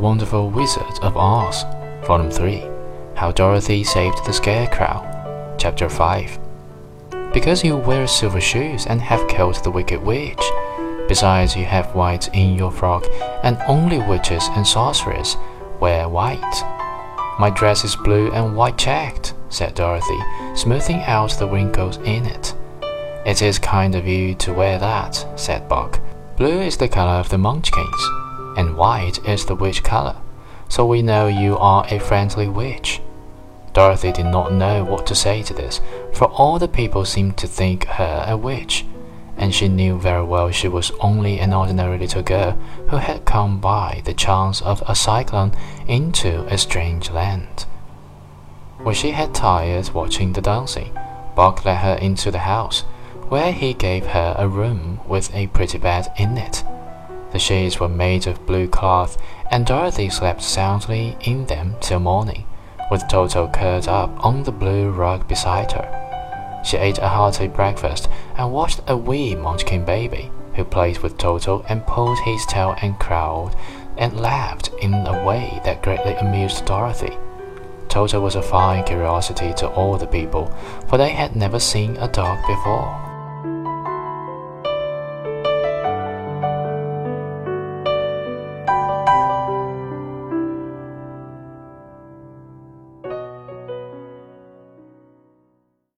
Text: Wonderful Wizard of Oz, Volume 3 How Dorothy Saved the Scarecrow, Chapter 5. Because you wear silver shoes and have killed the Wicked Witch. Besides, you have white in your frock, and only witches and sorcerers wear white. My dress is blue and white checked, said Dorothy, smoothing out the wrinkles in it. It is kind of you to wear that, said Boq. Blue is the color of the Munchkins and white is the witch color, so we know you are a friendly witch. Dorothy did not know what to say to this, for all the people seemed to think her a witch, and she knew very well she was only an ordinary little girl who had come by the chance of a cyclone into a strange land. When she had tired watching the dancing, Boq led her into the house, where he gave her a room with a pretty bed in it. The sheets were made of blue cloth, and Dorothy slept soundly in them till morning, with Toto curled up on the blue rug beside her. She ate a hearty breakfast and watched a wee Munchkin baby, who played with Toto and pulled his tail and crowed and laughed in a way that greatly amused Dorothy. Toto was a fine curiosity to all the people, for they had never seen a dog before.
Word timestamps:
Wonderful 0.00 0.50
Wizard 0.50 0.98
of 1.02 1.16
Oz, 1.16 1.64
Volume 2.06 2.30
3 2.30 2.62
How 3.14 3.32
Dorothy 3.32 3.82
Saved 3.82 4.24
the 4.24 4.32
Scarecrow, 4.32 5.56
Chapter 5.58 5.88
5. 5.88 6.38
Because 7.32 7.64
you 7.64 7.76
wear 7.76 8.06
silver 8.06 8.40
shoes 8.40 8.86
and 8.86 9.00
have 9.00 9.28
killed 9.28 9.62
the 9.62 9.70
Wicked 9.70 10.02
Witch. 10.02 10.42
Besides, 11.08 11.56
you 11.56 11.64
have 11.64 11.94
white 11.94 12.28
in 12.34 12.54
your 12.54 12.70
frock, 12.70 13.06
and 13.42 13.58
only 13.68 13.98
witches 13.98 14.48
and 14.50 14.66
sorcerers 14.66 15.36
wear 15.80 16.08
white. 16.08 16.62
My 17.38 17.50
dress 17.50 17.84
is 17.84 17.96
blue 17.96 18.30
and 18.32 18.56
white 18.56 18.78
checked, 18.78 19.34
said 19.48 19.74
Dorothy, 19.74 20.18
smoothing 20.54 21.02
out 21.02 21.38
the 21.38 21.48
wrinkles 21.48 21.96
in 21.98 22.26
it. 22.26 22.54
It 23.24 23.42
is 23.42 23.58
kind 23.58 23.94
of 23.94 24.06
you 24.06 24.34
to 24.36 24.52
wear 24.52 24.78
that, 24.78 25.26
said 25.36 25.68
Boq. 25.68 26.00
Blue 26.36 26.60
is 26.60 26.76
the 26.76 26.88
color 26.88 27.18
of 27.18 27.28
the 27.28 27.38
Munchkins 27.38 28.25
and 28.56 28.76
white 28.76 29.24
is 29.26 29.44
the 29.44 29.54
witch 29.54 29.84
color, 29.84 30.16
so 30.68 30.84
we 30.84 31.02
know 31.02 31.26
you 31.26 31.56
are 31.58 31.86
a 31.90 32.00
friendly 32.00 32.48
witch. 32.48 33.00
Dorothy 33.72 34.10
did 34.10 34.26
not 34.26 34.52
know 34.52 34.82
what 34.84 35.06
to 35.06 35.14
say 35.14 35.42
to 35.42 35.52
this, 35.52 35.80
for 36.14 36.24
all 36.24 36.58
the 36.58 36.66
people 36.66 37.04
seemed 37.04 37.36
to 37.36 37.46
think 37.46 37.84
her 37.84 38.24
a 38.26 38.36
witch, 38.36 38.86
and 39.36 39.54
she 39.54 39.68
knew 39.68 39.98
very 39.98 40.24
well 40.24 40.50
she 40.50 40.66
was 40.66 40.92
only 41.00 41.38
an 41.38 41.52
ordinary 41.52 41.98
little 41.98 42.22
girl 42.22 42.52
who 42.88 42.96
had 42.96 43.26
come 43.26 43.60
by 43.60 44.00
the 44.04 44.14
chance 44.14 44.62
of 44.62 44.82
a 44.88 44.94
cyclone 44.94 45.52
into 45.86 46.44
a 46.46 46.56
strange 46.56 47.10
land. 47.10 47.66
When 48.78 48.94
she 48.94 49.10
had 49.10 49.34
tired 49.34 49.90
watching 49.90 50.32
the 50.32 50.40
dancing, 50.40 50.96
Boq 51.36 51.64
led 51.66 51.78
her 51.78 51.96
into 51.96 52.30
the 52.30 52.38
house, 52.38 52.80
where 53.28 53.52
he 53.52 53.74
gave 53.74 54.06
her 54.06 54.34
a 54.38 54.48
room 54.48 55.00
with 55.06 55.34
a 55.34 55.48
pretty 55.48 55.76
bed 55.76 56.10
in 56.16 56.38
it. 56.38 56.64
The 57.36 57.40
sheets 57.40 57.78
were 57.78 57.90
made 57.90 58.26
of 58.26 58.46
blue 58.46 58.66
cloth, 58.66 59.18
and 59.50 59.66
Dorothy 59.66 60.08
slept 60.08 60.40
soundly 60.40 61.18
in 61.20 61.44
them 61.44 61.74
till 61.82 62.00
morning, 62.00 62.46
with 62.90 63.06
Toto 63.08 63.46
curled 63.48 63.88
up 63.88 64.24
on 64.24 64.44
the 64.44 64.52
blue 64.52 64.88
rug 64.88 65.28
beside 65.28 65.72
her. 65.72 66.62
She 66.64 66.78
ate 66.78 66.96
a 66.96 67.08
hearty 67.08 67.46
breakfast 67.46 68.08
and 68.38 68.54
watched 68.54 68.80
a 68.86 68.96
wee 68.96 69.34
Munchkin 69.34 69.84
baby, 69.84 70.30
who 70.54 70.64
played 70.64 71.00
with 71.00 71.18
Toto 71.18 71.62
and 71.68 71.86
pulled 71.86 72.18
his 72.20 72.46
tail 72.46 72.74
and 72.80 72.98
crowed 72.98 73.54
and 73.98 74.18
laughed 74.18 74.70
in 74.80 74.94
a 74.94 75.22
way 75.22 75.60
that 75.66 75.82
greatly 75.82 76.14
amused 76.14 76.64
Dorothy. 76.64 77.18
Toto 77.90 78.18
was 78.18 78.36
a 78.36 78.40
fine 78.40 78.82
curiosity 78.82 79.52
to 79.58 79.68
all 79.68 79.98
the 79.98 80.06
people, 80.06 80.46
for 80.88 80.96
they 80.96 81.10
had 81.10 81.36
never 81.36 81.60
seen 81.60 81.98
a 81.98 82.08
dog 82.08 82.38
before. 82.46 83.15